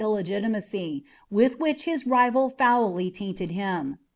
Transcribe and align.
■ 0.01 0.51
macy, 0.51 1.05
with 1.29 1.59
which 1.59 1.83
his 1.83 2.07
rival 2.07 2.51
roully 2.59 3.11
tainwd 3.11 3.51
him. 3.51 3.99